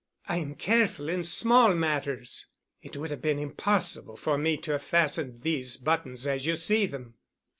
I 0.27 0.37
am 0.37 0.55
careful 0.55 1.09
in 1.09 1.23
small 1.23 1.75
matters. 1.75 2.47
It 2.81 2.97
would 2.97 3.11
have 3.11 3.21
been 3.21 3.37
impossible 3.37 4.17
for 4.17 4.35
me 4.35 4.57
to 4.57 4.71
have 4.71 4.81
fastened 4.83 5.43
these 5.43 5.77
buttons 5.77 6.25
as 6.25 6.47
you 6.47 6.55
see 6.55 6.87
them." 6.87 7.13